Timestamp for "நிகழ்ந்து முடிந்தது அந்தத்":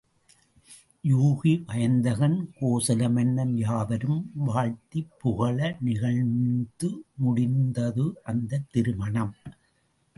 5.79-8.71